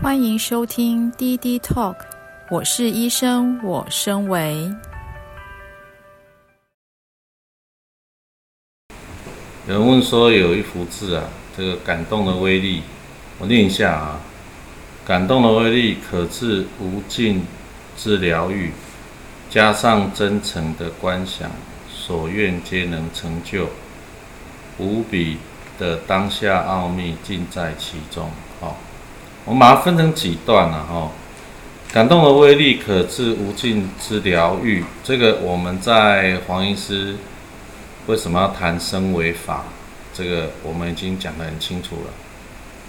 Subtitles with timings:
[0.00, 1.96] 欢迎收听滴滴 Talk，
[2.50, 4.72] 我是医生，我身为。
[9.66, 11.24] 有人问说有一幅字啊，
[11.56, 12.82] 这个感动的威力，
[13.40, 14.20] 我念一下啊，
[15.04, 17.42] 感动的威力可治无尽
[17.96, 18.70] 之疗愈，
[19.50, 21.50] 加上真诚的观想，
[21.90, 23.66] 所愿皆能成就，
[24.78, 25.38] 无比
[25.76, 28.30] 的当下奥秘尽在其中。
[29.48, 31.10] 我们把它分成几段了哈，
[31.90, 34.84] 感动的威力可致无尽之疗愈。
[35.02, 37.16] 这个我们在黄医师
[38.06, 39.64] 为什么要谈升为法？
[40.12, 42.10] 这个我们已经讲得很清楚了。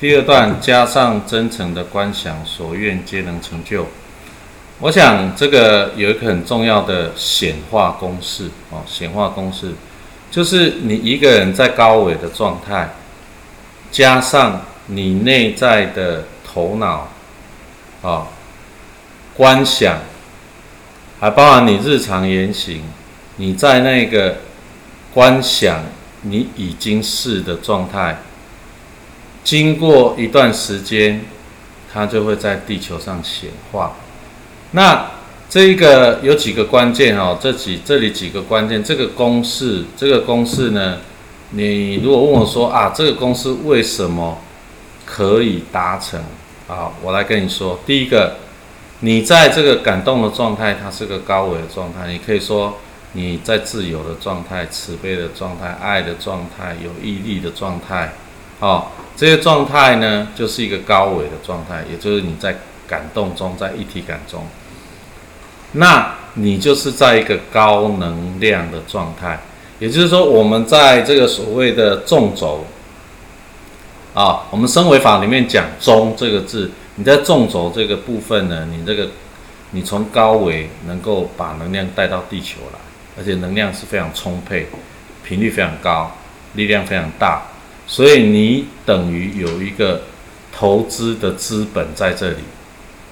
[0.02, 3.88] 第二段加上真诚的观想，所愿皆能成就。
[4.80, 9.72] 我想这个有一个很重要的显化公式哦，显化公式
[10.30, 12.90] 就是你一个人在高维的状态，
[13.92, 16.26] 加上你内在的。
[16.52, 17.10] 头脑，
[18.02, 18.28] 啊、
[19.36, 20.00] 观想，
[21.20, 22.82] 还包含你日常言行，
[23.36, 24.38] 你在那个
[25.14, 25.84] 观想
[26.24, 28.22] 你已经是的状态，
[29.44, 31.24] 经过一段时间，
[31.94, 33.96] 它就会在地球上显化。
[34.72, 35.12] 那
[35.50, 40.98] 这一个有几个关键哦，这几这里几个关键，这个公式，这个公式呢，
[41.52, 44.40] 你如果问我说啊，这个公式为什么
[45.10, 46.22] 可以达成？
[46.68, 48.36] 啊，我来跟你说，第一个，
[49.00, 52.08] 你在这个感动的状态，它是个高维的状态。
[52.08, 52.78] 你可以说
[53.14, 58.14] 你在自由的状态、慈悲的状态、爱的状态、有毅力的状态。
[58.60, 64.44] 好，这些状态呢，就是一个高维的状态，也就是你在感动中，在一体感中，
[65.72, 69.40] 那你就是在一个高能量的状态。
[69.80, 72.64] 也就是说，我们在这个所谓的纵轴。
[74.14, 79.08] 啊，我们升维法里面讲“中”这个字，你在纵轴这个部分呢，你这个
[79.72, 82.80] 你从高维能够把能量带到地球来，
[83.18, 84.68] 而且能量是非常充沛，
[85.24, 86.12] 频率非常高，
[86.54, 87.44] 力量非常大，
[87.86, 90.02] 所以你等于有一个
[90.52, 92.38] 投资的资本在这里。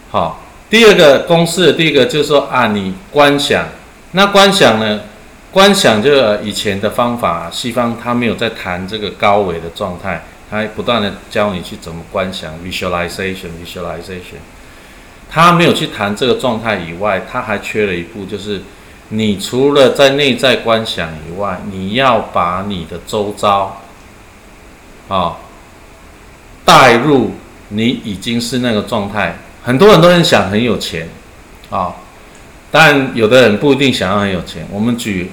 [0.10, 3.68] 好，第二个公式，第一个就是说啊，你观想，
[4.14, 5.02] 那观想呢？
[5.50, 10.24] 观想就以前的方法，西方他没有在谈这个高维的状态。
[10.50, 14.40] 他不断的教你去怎么观想，visualization，visualization。
[15.30, 18.62] 他没有去谈这个状态以外，他还缺了一步，就是
[19.10, 23.82] 你除了在内在观想以外，你要把你的周遭，
[25.10, 25.36] 啊，
[26.64, 27.34] 带入
[27.68, 29.36] 你已经是那个状态。
[29.64, 31.10] 很多人都很想很有钱，
[31.70, 31.94] 啊，
[32.72, 34.66] 但有的人不一定想要很有钱。
[34.72, 35.32] 我们举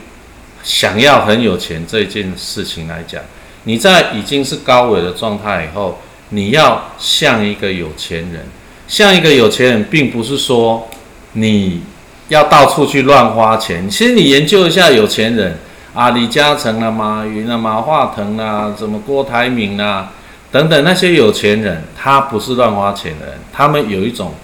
[0.64, 3.22] 想要很有钱这件事情来讲。
[3.64, 5.98] 你在已经是高维的状态以后，
[6.30, 8.46] 你要像一个有钱人，
[8.86, 10.88] 像一个有钱人，并不是说
[11.32, 11.82] 你
[12.28, 13.88] 要到处去乱花钱。
[13.88, 15.58] 其实你研究一下有钱人
[15.94, 20.12] 啊，李嘉诚啊、马云啊、马化腾啊、什么郭台铭啊
[20.50, 24.34] 等等那些有钱人，他不是乱花钱的人，他们有一种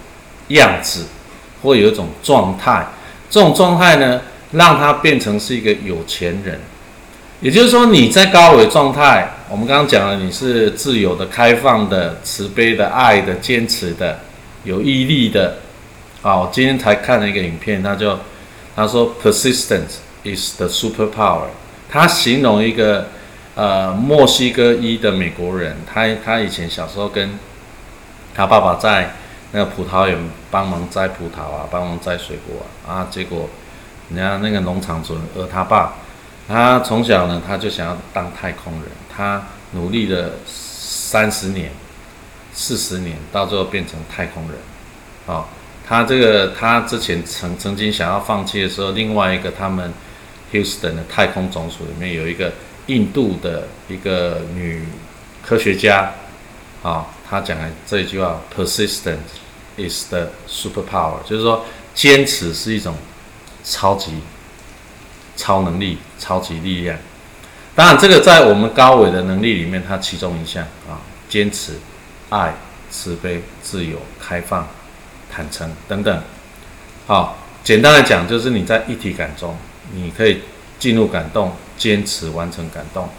[0.47, 1.05] 样子
[1.61, 2.87] 或有一种状态，
[3.29, 4.21] 这种状态呢，
[4.51, 6.59] 让他变成是一个有钱人。
[7.41, 14.19] 也就是说，你在高维状态，我们刚刚讲了，你是自由的、开放的、慈悲的、爱的、坚持的、
[14.63, 15.57] 有毅力的。
[16.21, 18.15] 啊，我今天才看了一个影片，他就
[18.75, 21.47] 他说，persistence is the superpower。
[21.89, 23.07] 他形容一个
[23.55, 27.39] 呃墨西哥裔的美国人，他他以前小时候跟
[28.35, 29.15] 他爸爸在
[29.51, 30.15] 那个葡萄园
[30.51, 33.49] 帮忙摘葡萄啊，帮忙摘水果啊，啊，结果
[34.11, 35.95] 人家那个农场主人而他爸。
[36.47, 38.83] 他从小呢，他就想要当太空人。
[39.13, 41.71] 他努力了三十年、
[42.53, 44.57] 四十年，到最后变成太空人。
[45.25, 45.45] 哦，
[45.87, 49.93] 他这个他之前曾曾经想要放弃的时候，另外一个他们
[50.51, 52.53] Houston 的太空总署里面有一个
[52.87, 54.85] 印度的一个女
[55.45, 56.13] 科学家，
[56.81, 59.17] 啊、哦，他讲了这一句话：“Persistence
[59.77, 62.95] is the superpower”，就是说坚持是一种
[63.63, 64.13] 超级。
[65.35, 66.97] 超能力、超级力量，
[67.73, 70.99] 当然这个在我们高维的能力里面，它其中一项啊，
[71.29, 71.79] 坚持、
[72.29, 72.53] 爱、
[72.91, 74.67] 慈悲、自由、开放、
[75.31, 76.21] 坦诚等等。
[77.07, 79.55] 好，简单来讲，就是你在一体感中，
[79.95, 80.41] 你可以
[80.77, 83.09] 进入感动，坚持完成感动。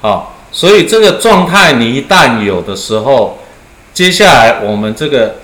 [0.00, 3.38] 好，所以这个状态你一旦有的时候，
[3.94, 5.36] 接下来我们这个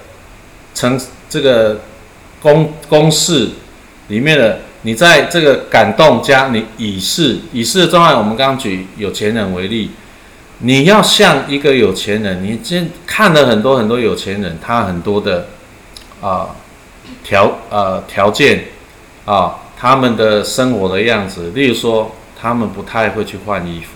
[0.75, 1.81] 成这个
[2.41, 3.51] 公公式
[4.09, 4.61] 里面的。
[4.83, 9.91] 你在这个感动加你已是已是的状态，我们刚刚举有钱人为例，
[10.59, 15.49] 你要像一个有钱人，你今看了很多很多有钱人，他很多的
[16.21, 16.49] 啊
[17.25, 18.65] 条呃条件
[19.25, 23.91] 啊，他们的生活的样子，例如说，他们不太会去换衣服，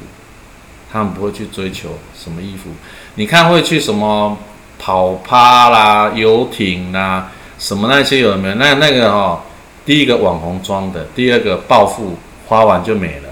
[0.93, 2.71] 他们不会去追求什么衣服。
[3.17, 4.37] 你看会去什么
[4.79, 8.55] 跑趴啦、游艇啦，什么那些有没有？
[8.55, 9.41] 那那个哦，
[9.87, 12.19] 第一个网红装的，第二个暴富
[12.49, 13.29] 花完就没了，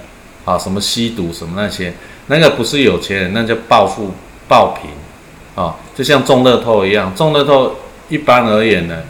[0.46, 1.92] 啊，什么吸毒什么那些。
[2.28, 4.12] 那个不是有钱人，那叫暴富
[4.48, 4.88] 暴贫
[5.54, 5.76] 啊！
[5.94, 7.76] 就像中乐透一样，中乐透
[8.08, 9.02] 一般而言呢，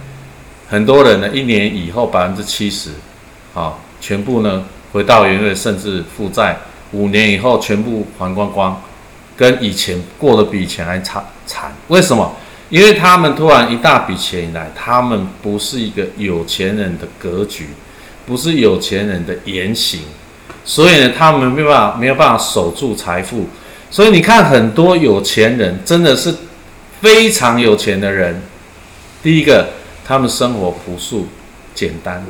[0.68, 2.90] 很多人呢一年以后百分之七十
[3.54, 6.56] 啊，全部呢回到原位，甚至负债，
[6.90, 8.82] 五年以后全部还光光，
[9.36, 11.72] 跟以前过得比以前还差惨。
[11.86, 12.34] 为什么？
[12.74, 17.68] 因为他们突然一大笔钱来，他们不是一个有钱人的格局，
[18.26, 20.00] 不是有钱人的言行。
[20.64, 23.46] 所以呢，他们没有办法，没有办法守住财富。
[23.92, 26.34] 所以你看，很多有钱人真的是
[27.00, 28.42] 非常有钱的人。
[29.22, 29.68] 第一个，
[30.04, 31.28] 他们生活朴素、
[31.76, 32.26] 简单，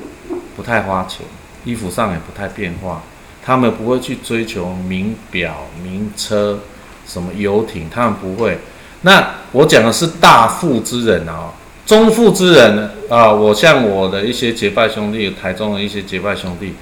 [0.55, 1.21] 不太花钱，
[1.65, 3.03] 衣服上也不太变化。
[3.43, 6.61] 他们不会去追求名表、名车、
[7.07, 8.59] 什么游艇，他们不会。
[9.05, 11.53] 那我讲的是大富之人啊，
[11.87, 16.75] 中富之人啊，我像我的一些结拜兄弟，台中的一些结拜兄弟。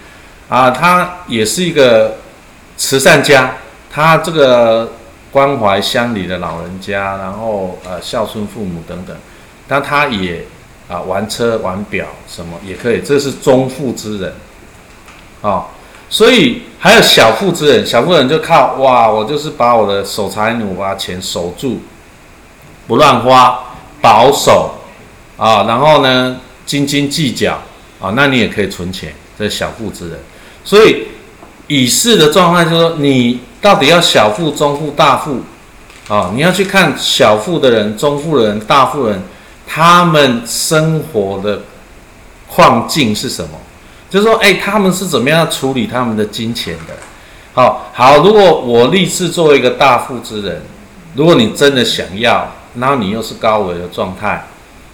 [0.48, 2.16] 啊，他也是一个
[2.76, 3.54] 慈善家，
[3.90, 4.92] 他这个
[5.30, 9.16] 关怀乡里的老人家，然后呃孝顺父母等等，
[9.66, 10.44] 但他也
[10.88, 14.34] 啊玩车玩表什么也可以，这是中富之人，
[15.40, 15.68] 啊，
[16.10, 21.80] 所以还有小富之人，小富人就靠哇，我就是把我的守财奴把钱守住，
[22.87, 23.58] 不乱花，
[24.00, 24.75] 保守
[25.37, 26.37] 啊，然后呢
[26.67, 27.52] 斤斤计较
[28.00, 30.19] 啊，那你也可以存钱，这是小富之人。
[30.64, 31.06] 所以，
[31.67, 35.40] 已世的状态就是说，你到底要小富、中富、大富，
[36.08, 39.23] 啊，你要去看小富的人、中富的人、大富人，
[39.67, 41.62] 他们生活的
[42.49, 43.50] 困境是什么？
[44.11, 46.94] 就是说，哎，他们是怎么样处理他们的金钱的？
[47.55, 50.62] 好，好，如果我立志作为一个大富之人，
[51.14, 54.46] 如果你真的想要，然后你又是高维的状态，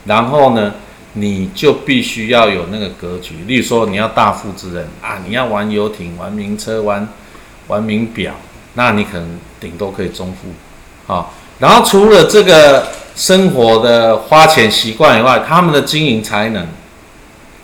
[0.05, 0.75] 然后呢？
[1.15, 7.09] 你就必须要有那个格局，例如说你要大富之人啊，你要玩游艇、玩名车、玩
[7.67, 8.35] 玩名表，
[8.75, 11.27] 那你可能顶多可以中富，啊。
[11.59, 16.69] 然后除了这个生活的花钱习惯以外，他们的经营才能，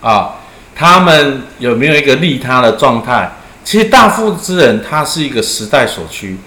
[0.01, 0.37] 啊，
[0.75, 3.31] 他们有没有一个利他的状态？
[3.63, 6.39] 其实大富之人他是一个时代所趋，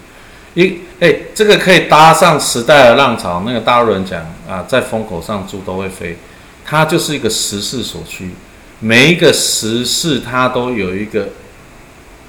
[0.56, 3.44] 一哎，这个可以搭上时代的浪潮。
[3.46, 6.18] 那个大陆人讲啊，在风口上猪都会飞。
[6.66, 8.32] 它就是一个时势所趋，
[8.80, 11.30] 每一个时势它都有一个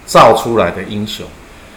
[0.06, 1.26] 造出来的英雄。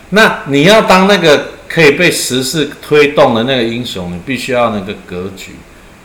[0.09, 5.55] 那你要当那个可以被时势推动的那个英雄，你必须要那个格局，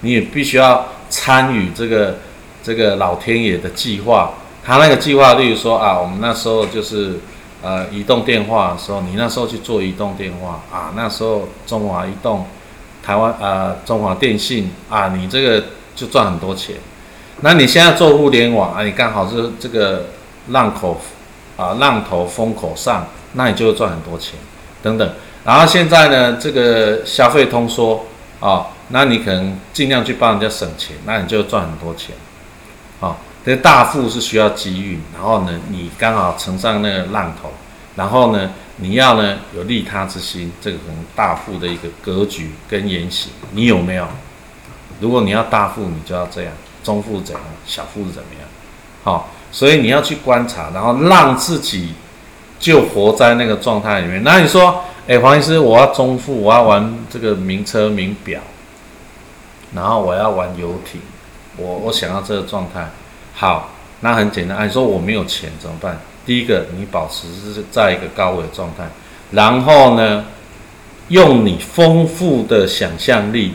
[0.00, 2.20] 你也必须要参与这个
[2.62, 4.34] 这个老天爷的计划。
[4.64, 7.18] 他那个计划，例如说啊，我们那时候就是
[7.62, 12.46] 呃移动电话的时候，你那时候去做移动电话啊，那时候中华移动、
[13.02, 15.64] 台湾呃中华电信啊，你这个。
[15.96, 16.76] 就赚很多钱，
[17.40, 20.10] 那你现在做互联网啊，你刚好是这个
[20.48, 21.00] 浪口
[21.56, 24.34] 啊浪头风口上，那你就赚很多钱
[24.82, 25.10] 等等。
[25.42, 28.04] 然后现在呢，这个消费通缩
[28.40, 32.14] 啊，那你可能尽量去帮人家省钱，那你就赚很多钱
[33.00, 33.16] 啊。
[33.46, 37.52] 这大富是需要机遇，然后呢，你刚好乘上那个浪头，
[37.94, 44.08] 然后呢，你要呢有利他之心，这个可能大富的一个格局跟言行，你有没有？
[44.98, 48.42] 如果你要大富，你就要这样；中富怎样，小富是怎么样？
[49.04, 51.94] 好，所以你要去观察，然后让自己
[52.58, 54.24] 就活在那个状态里面。
[54.24, 58.40] 那你说，哎，黄医师，我要中富，我要玩这个名车名表，
[59.72, 61.00] 然后我要玩游艇，
[61.56, 62.90] 我我想要这个状态。
[63.38, 64.66] 好，那很简单。
[64.66, 66.00] 你说我没有钱怎么办？
[66.24, 68.88] 第一个，你保持是在一个高位的状态，
[69.30, 70.24] 然后呢，
[71.08, 73.52] 用你丰富的想象力。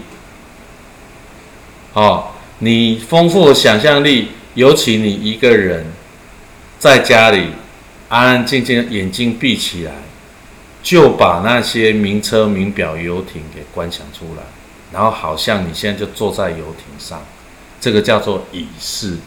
[1.94, 2.28] 哦，
[2.60, 5.88] 你丰富的想象力，尤其你一个人
[6.78, 7.48] 在家里
[8.08, 9.94] 安安静静，眼睛闭起来，
[10.84, 14.44] 就把那些名车、名表、游艇给观想出来，
[14.94, 17.22] 然后好像你现在就坐在游艇上，
[17.82, 19.18] 这个叫做已世，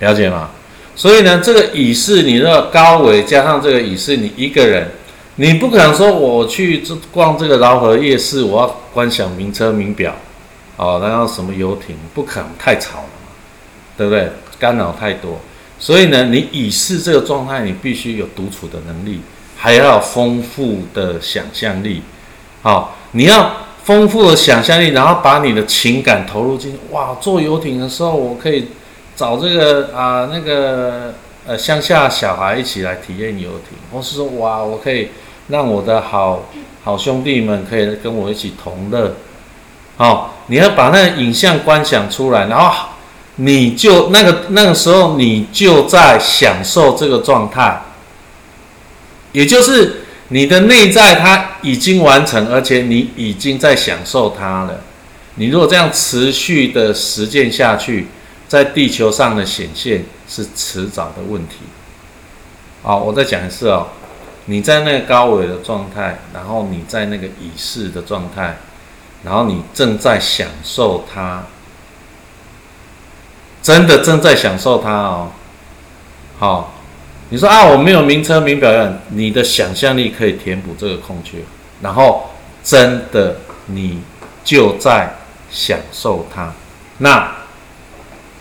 [0.00, 0.50] 了解吗？
[0.94, 4.90] 所以呢，这个已是，你的高维加上这个已是，你一个人，
[5.36, 10.14] 你不可能说我去这逛这个饶河夜市，我要观赏名车、名表。
[10.76, 13.30] 哦，然后什么游艇不可能太吵了嘛，
[13.96, 14.30] 对不对？
[14.58, 15.38] 干扰太多，
[15.78, 19.20] 所以呢，你已是这个状态，你必须有独处的能力。
[19.56, 22.00] 还要丰富的想象力。
[22.62, 26.78] 好，你要丰富的想象力，然后把你的情感投入进去。
[26.90, 28.68] 哇，坐游艇的时候，我可以
[29.20, 31.12] 找这个啊那个
[31.46, 35.10] 呃乡下小孩一起来体验游艇，或是说哇，我可以
[35.48, 36.48] 让我的好
[36.84, 39.16] 好兄弟们可以跟我一起同乐。
[39.98, 42.88] 好，你要把那个影像观想出来，然后
[43.36, 47.82] 你就那个那个时候你就在享受这个状态，
[49.32, 49.96] 也就是
[50.28, 54.80] 你的内在它已经完成，而且你已经在享受它了。
[55.34, 58.06] 你如果这样持续的实践下去，
[58.50, 61.58] 在地球上的显现是迟早的问题。
[62.82, 63.86] 好，我再讲一次哦，
[64.46, 68.56] 你在那个高维的状态，然后你在那个已逝的状态。
[69.22, 71.44] 然后你正在享受它，
[73.62, 75.30] 真的正在享受它哦。
[76.40, 76.74] 好，
[77.28, 78.72] 你说啊，我没有名车名表，
[79.10, 81.38] 你的想象力可以填补这个空缺，
[81.82, 82.30] 然后
[82.64, 84.00] 真的你
[84.42, 85.14] 就在
[85.52, 86.52] 享受它，
[86.98, 87.39] 那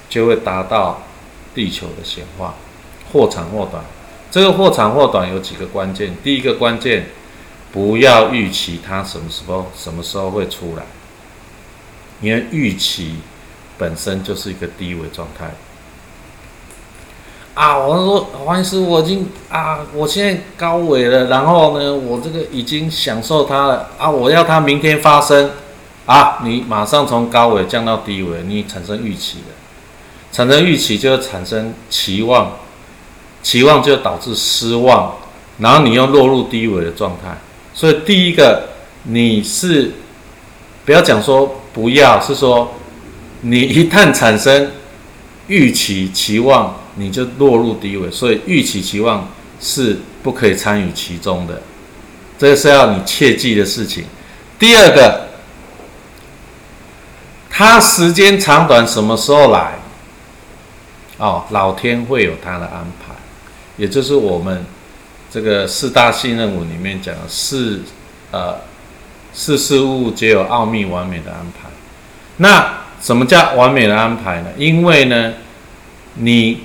[0.09, 1.03] 就会达到
[1.55, 2.55] 地球的显化，
[3.13, 3.83] 或长或短。
[4.31, 7.05] 这个或长或短有几个关键，第一个关键。
[7.71, 10.81] 不要预期它什么时候什么时候会出来，
[12.19, 13.17] 因为预期
[13.77, 15.51] 本身就是一个低维状态。
[17.53, 25.51] 啊，我说黄医师，我已经啊，我现在高维了，然后呢，我这个已经享受它了啊，我要它明天发生
[26.07, 29.53] 啊，你马上从高维降到低维，你产生预期了，
[30.31, 32.51] 产生预期就会产生期望，
[33.41, 35.15] 期望就导致失望，
[35.57, 37.35] 然后你又落入低维的状态。
[37.73, 38.69] 所以第一个，
[39.03, 39.91] 你是
[40.85, 42.75] 不要讲说不要，是说
[43.41, 44.71] 你一旦产生
[45.47, 48.11] 预期期望，你就落入低维。
[48.11, 49.27] 所以预期期望
[49.59, 51.61] 是不可以参与其中的，
[52.37, 54.03] 这个是要你切记的事情。
[54.59, 55.27] 第二个，
[57.49, 59.78] 它时间长短什么时候来？
[61.19, 63.13] 哦，老天会有他的安排，
[63.77, 64.65] 也就是我们。
[65.31, 67.79] 这个四大信任文里面讲的是，
[68.31, 68.55] 呃，
[69.31, 71.69] 事事物物皆有奥秘完美的安排。
[72.37, 74.47] 那什么叫完美的安排呢？
[74.57, 75.33] 因为呢，
[76.15, 76.61] 你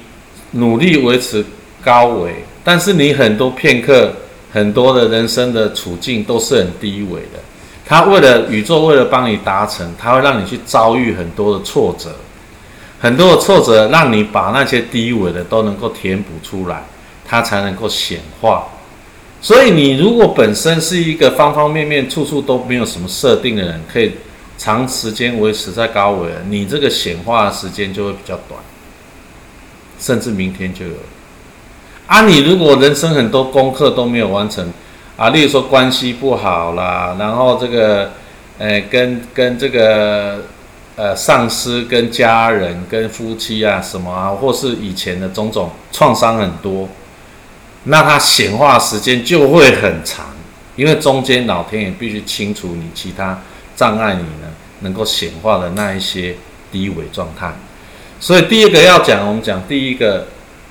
[0.53, 1.45] 努力维持
[1.85, 4.11] 高维，但是你很多片刻、
[4.51, 7.39] 很多的人生的处境都是很低维的。
[7.85, 12.17] 他为了宇宙，为了帮你达成，他会让你去遭遇很多的挫折，
[13.05, 16.83] 很多的挫折让你把那些低维的都能够填补出来。
[17.27, 18.65] 它才能够显化，
[19.41, 24.13] 所以你如果本身是一个方方面面、处处都没有什么设定的人，可以
[24.59, 28.61] 长时间维持在高维，你这个显化的时间就会比较短，
[29.99, 30.93] 甚至明天就有。
[32.07, 34.71] 啊，你如果人生很多功课都没有完成，
[35.17, 38.13] 啊，例如说关系不好啦，然后这个，
[38.59, 40.43] 呃，跟跟这个
[40.97, 46.89] 呃上司、跟家人、跟夫妻啊什么啊，或是以前的种种创伤很多。
[47.85, 50.27] 那它显化时间就会很长，
[50.77, 53.41] 因为中间老天爷必须清除你其他
[53.77, 54.49] 障碍，你呢
[54.81, 56.37] 能够显化的那一些
[56.73, 57.53] 低维状态。
[58.19, 60.29] 所以第二个要讲，我们讲第一个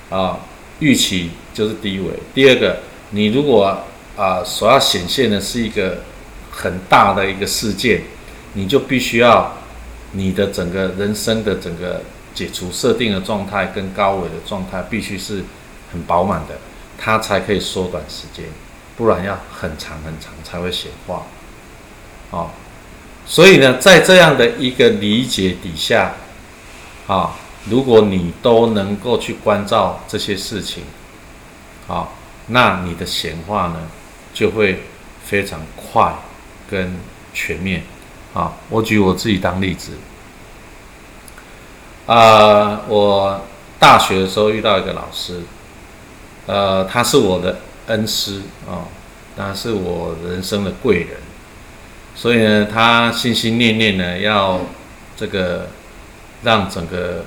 [0.10, 0.40] 啊，
[0.80, 2.10] 预期就是低维。
[2.34, 2.80] 第二个，
[3.12, 3.84] 你如果
[4.18, 6.00] 啊所要显现的是一个
[6.50, 8.02] 很大的一个事件，
[8.54, 9.56] 你就必须要
[10.14, 12.02] 你的整个人生的整个
[12.34, 15.44] 解除设定的状态跟高维的状态必须是
[15.92, 16.58] 很饱满的。
[16.98, 18.46] 它才可以缩短时间，
[18.96, 21.24] 不然要很长很长才会显化。
[22.30, 22.50] 哦，
[23.26, 26.14] 所以呢，在这样的一个理解底下，
[27.08, 27.36] 啊，
[27.70, 30.84] 如果你都能够去关照这些事情，
[31.90, 32.08] 啊，
[32.48, 33.82] 那你的显化呢
[34.34, 34.84] 就会
[35.26, 36.14] 非常快
[36.70, 36.96] 跟
[37.34, 37.84] 全面。
[38.34, 39.92] 啊，我举我自己当例子，
[42.08, 43.42] 啊，我
[43.80, 45.42] 大学的时候遇到一个老师。
[46.46, 48.84] 呃，他是我的恩师啊，
[49.38, 51.18] 他、是我人生的贵人，
[52.14, 54.60] 所以呢，他心心念念呢要
[55.16, 55.68] 这个
[56.44, 57.24] 让整个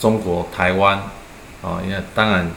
[0.00, 0.98] 中国台湾
[1.62, 2.50] 啊，因、为当然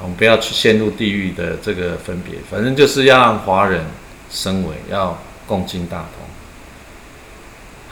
[0.00, 3.86] 我们不要去陷入地狱的这个分别，反正就是要让华人
[4.30, 6.37] 升为，要共进大同。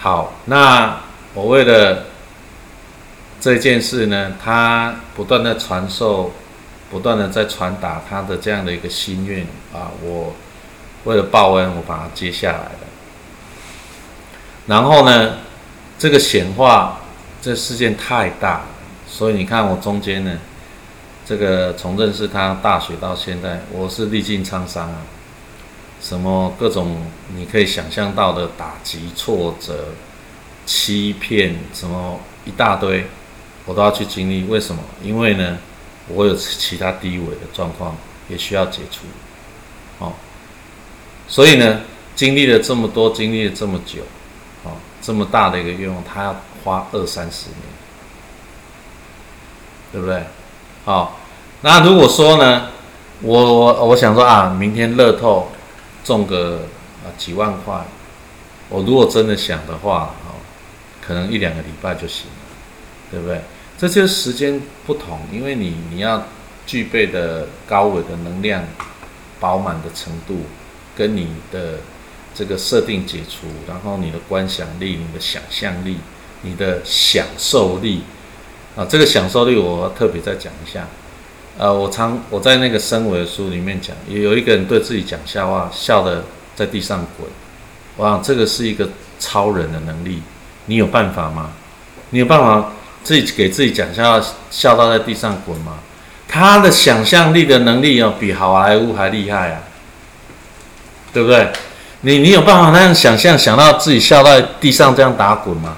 [0.06, 1.00] 好，那
[1.34, 2.04] 我为了
[3.40, 6.30] 这件事呢，他不断的传授。
[6.88, 9.44] 不断的在传达他的这样的一个心愿
[9.74, 10.32] 啊，我
[11.02, 12.78] 为了报恩，我把它接下来了。
[14.66, 15.38] 然后呢，
[15.98, 17.00] 这个显化
[17.42, 18.66] 这事件太大，
[19.08, 20.38] 所以你看我中间呢，
[21.26, 24.98] 这个从认识他大学到现在，我是历尽沧桑啊，
[26.06, 26.98] 什么各种
[27.34, 29.86] 你可以想象到的打击、挫折、
[30.64, 33.08] 欺骗，什么一大堆，
[33.64, 34.44] 我都要去经历。
[34.44, 34.80] 为什么？
[35.02, 35.58] 因为呢，
[36.06, 37.96] 我有其他低维的状况
[38.28, 39.06] 也需要解除，
[39.98, 40.12] 哦，
[41.26, 41.80] 所以呢，
[42.14, 44.02] 经历了这么多，经历了这么久，
[44.62, 47.58] 哦，这么大的一个愿望，他要花二三十年，
[49.90, 50.22] 对不对？
[50.84, 51.18] 好，
[51.62, 52.68] 那如果说呢，
[53.22, 55.50] 我我我想说啊，明天乐透
[56.06, 56.60] 中个
[57.04, 57.84] 啊几万块，
[58.68, 60.38] 我如果真的想的话，哦，
[61.04, 63.40] 可能一两个礼拜就行了，对不对？
[63.76, 66.22] 这就是时间不同，因为你你要
[66.64, 68.62] 具备的高维的能量
[69.40, 70.46] 饱满的程度，
[70.96, 71.80] 跟你的
[72.32, 75.98] 这个设定解除，然后你的观想力、你的想象力、
[76.42, 78.04] 你的享受力。
[78.76, 80.86] 啊，这个享受力我特别再讲一下。
[81.58, 87.28] 呃，我常我在那个生维的书里面讲，也有一个人对自己讲笑话，笑得在地上滚。
[87.96, 90.22] 哇，这个是一个超人的能力，
[90.66, 91.50] 你有办法吗？
[92.10, 92.72] 你有办法
[93.02, 95.78] 自己给自己讲笑话，笑到在地上滚吗？
[96.28, 99.62] 他的想象力的能力哦，比好莱坞还厉害啊，
[101.12, 101.48] 对不对？
[102.02, 105.74] 你你有办法那样想象，想到自己笑到地上这样打滚吗？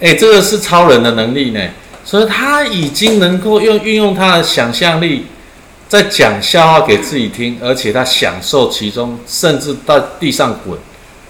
[0.00, 1.60] 哎，这个是超人的能力呢。
[2.08, 5.26] 所以他已经能够用运用他的想象力，
[5.90, 10.78] 在讲笑话给自己听，而且他享受其中，甚至到地上滚，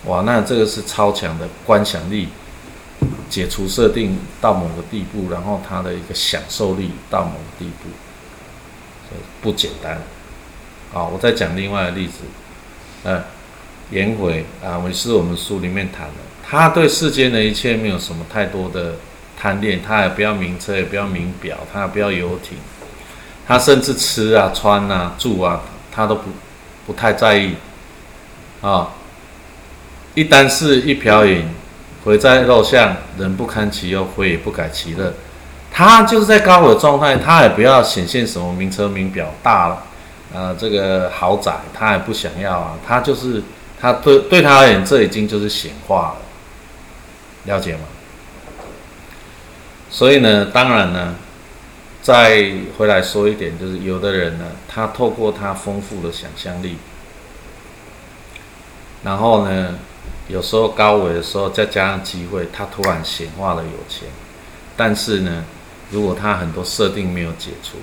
[0.05, 2.29] 哇，那这个是超强的观想力，
[3.29, 7.89] 解除设定到某个地步，然后他的一个享受力到某个地步，
[9.43, 10.01] 不简单。
[10.93, 12.19] 好，我再讲另外的例子，
[13.03, 13.25] 呃，
[13.91, 16.15] 颜回啊，也是我们书里面谈的，
[16.49, 18.95] 他对世间的一切没有什么太多的。
[19.39, 22.59] 贪恋，他也不要名车，也不要名表，他也不要游艇，
[23.47, 25.61] 他甚至吃啊、穿啊、住啊，
[25.93, 26.23] 他都不
[26.87, 27.55] 不太在意
[28.61, 28.89] 啊。
[30.15, 31.49] 一簞食，一瓢饮，
[32.05, 35.15] 回在肉巷，人不堪其忧，回也不改其乐。
[35.71, 39.85] 他就是在高维状态，他也不要显现什么名车、名表、大了，
[40.35, 42.75] 呃，这个豪宅，他也不想要啊。
[42.85, 43.41] 他就是
[43.81, 47.81] 他对对他而言，这已经就是显化了，了解吗？
[49.91, 51.15] 所以呢，当然呢，
[52.03, 56.77] 再回来说一点，就是有的人呢，他透过他丰富的想象力，
[59.03, 59.79] 然后呢，
[60.29, 64.09] 有时候高维的时候，再加上机会，他突然显化了有钱。
[64.77, 65.45] 但是呢，
[65.91, 67.79] 如果他很多设定没有解除，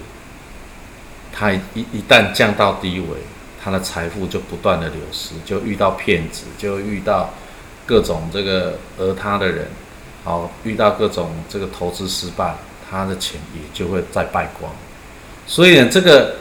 [1.34, 3.18] 他一一旦降到低维，
[3.62, 7.34] 他的财富就不断的流失，就遇到骗子，就遇到
[7.86, 9.68] 各种这个讹他的人。
[10.26, 12.56] 好，遇到各种这个投资失败，
[12.90, 14.74] 他的钱也就会再败光。
[15.46, 16.38] 所以呢，这个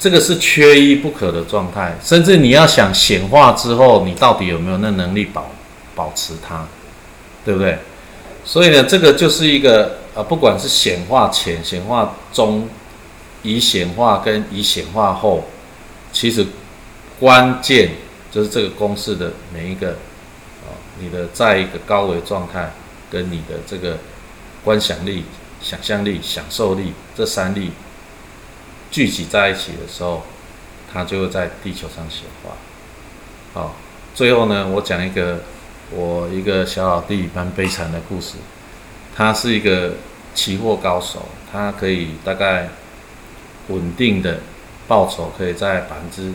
[0.00, 1.96] 这个是缺一不可的状态。
[2.02, 5.48] 甚至你要想显化之后，你到底有没有那能力保
[5.94, 6.66] 保持它，
[7.44, 7.78] 对不对？
[8.44, 12.68] 所以呢，这个就是一个呃，不管是显化前、显化中、
[13.44, 15.44] 已显化跟已显化后，
[16.12, 16.44] 其实
[17.20, 17.92] 关键
[18.32, 19.90] 就是这个公式的每一个
[20.66, 22.72] 啊，你的在一个高维状态。
[23.10, 23.98] 跟你的这个
[24.64, 25.24] 观想力、
[25.60, 27.72] 想象力、享受力这三力
[28.90, 30.22] 聚集在一起的时候，
[30.92, 32.52] 它就会在地球上显化。
[33.52, 33.74] 好，
[34.14, 35.40] 最后呢，我讲一个
[35.90, 38.36] 我一个小老弟蛮悲惨的故事。
[39.16, 39.94] 他是一个
[40.34, 42.68] 期货高手，他可以大概
[43.68, 44.38] 稳定的
[44.86, 46.32] 报酬可以在百分之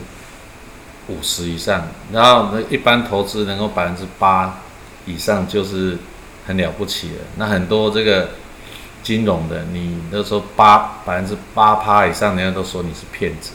[1.08, 4.60] 五十以上，然后那一般投资能够百分之八
[5.06, 5.96] 以上就是。
[6.46, 8.30] 很了不起的，那很多这个
[9.02, 13.52] 金融的，你那时候八百分之八趴以上，人家都说你是骗子，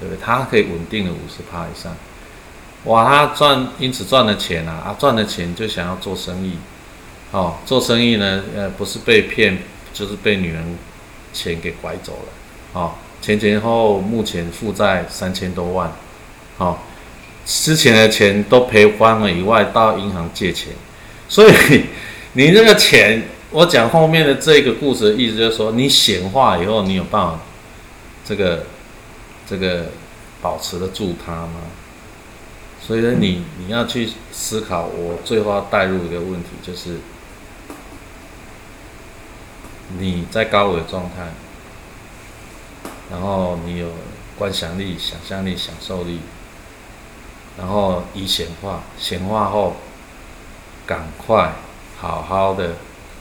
[0.00, 0.20] 对不对？
[0.20, 1.94] 他可以稳定的五十趴以上，
[2.84, 6.58] 哇，他赚，因此赚了钱啊，啊，赚了钱就想要做生意，
[7.30, 9.58] 哦，做生意呢，呃，不是被骗，
[9.92, 10.76] 就是被女人
[11.32, 15.92] 钱给拐走了，哦，前前后后目前负债三千多万，
[16.58, 16.78] 哦，
[17.46, 20.72] 之前的钱都赔光了以外，到银行借钱，
[21.28, 21.84] 所以。
[22.36, 27.38] 你这个钱，我讲后面的这个故事的意思就是说，你显化以后，你有办法
[28.24, 28.66] 这个
[29.48, 29.86] 这个
[30.42, 31.60] 保持得住它吗？
[32.84, 34.86] 所以呢，你你要去思考。
[34.86, 36.96] 我最后要带入一个问题，就是
[39.98, 41.32] 你在高维状态，
[43.12, 43.86] 然后你有
[44.36, 46.18] 观想力、想象力、享受力，
[47.56, 49.76] 然后已显化，显化后
[50.84, 51.52] 赶快。
[52.04, 52.74] 好好的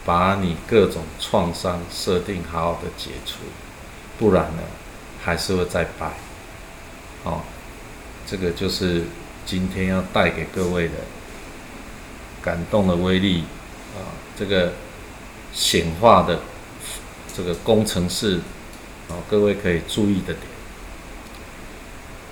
[0.05, 3.37] 把你各种创伤设定好好的解除，
[4.19, 4.63] 不然呢，
[5.23, 6.11] 还是会再摆。
[7.23, 7.39] 哦，
[8.27, 9.03] 这个就是
[9.45, 10.95] 今天要带给各位的
[12.41, 13.45] 感动的威力
[13.95, 14.73] 啊，这个
[15.53, 16.39] 显化的
[17.33, 18.41] 这个工程师
[19.07, 20.39] 啊，各位可以注意的点。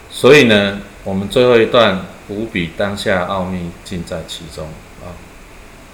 [0.09, 4.67] 所以呢，我们最后一段无比当下奥秘尽在其中，《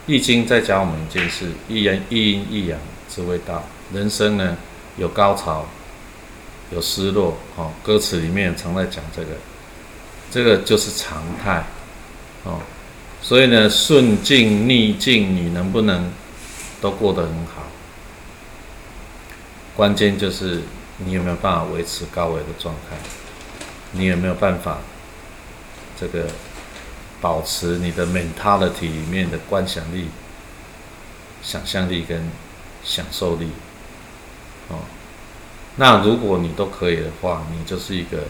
[0.07, 3.61] 易经》在教我们一件事：一人一阴一阳之谓道。
[3.93, 4.57] 人生呢，
[4.97, 5.65] 有高潮，
[6.71, 9.27] 有失落，哦，歌词里面常在讲这个，
[10.31, 11.65] 这个就是常态，
[12.45, 12.61] 哦，
[13.21, 16.09] 所以呢，顺境逆境，你能不能
[16.79, 17.63] 都过得很好？
[19.75, 20.61] 关键就是
[20.97, 22.95] 你有没有办法维持高维的状态，
[23.91, 24.79] 你有没有办法
[25.99, 26.27] 这个
[27.19, 30.09] 保持你的 mentality 里面的观想力、
[31.41, 32.29] 想象力跟
[32.83, 33.49] 享受力。
[34.69, 34.79] 哦，
[35.75, 38.23] 那如果你都可以的话，你就是一个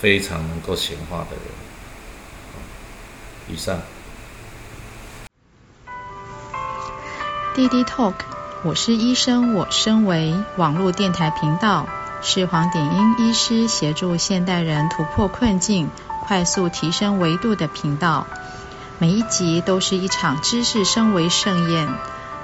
[0.00, 1.44] 非常能够显化的人。
[3.48, 3.80] 以上。
[7.52, 8.14] 滴滴 Talk，
[8.62, 11.88] 我是医生，我身为网络电台频道，
[12.22, 15.90] 是黄典英医师协助现代人突破困境、
[16.26, 18.26] 快速提升维度的频道。
[18.98, 21.88] 每一集都是一场知识升维盛宴。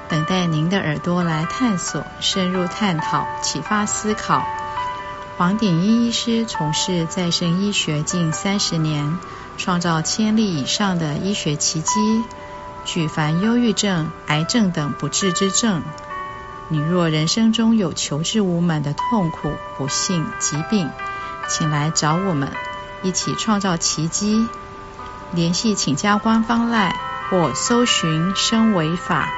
[0.08, 4.46] 等待您的耳朵来探索、深入探讨、启发思考。
[5.36, 9.18] 黄鼎英医师从事再生医学近三十年，
[9.58, 12.22] 创造千例以上的医学奇迹，
[12.84, 15.82] 举凡忧郁症、癌症等不治之症。
[16.68, 20.88] 你若人生中有求治无门的痛苦、不幸、疾病，
[21.48, 22.52] 请来找我们，
[23.06, 24.48] 一起创造奇迹。
[25.32, 26.92] 联系请加官方 LINE
[27.30, 29.28] 或搜寻“升维法”。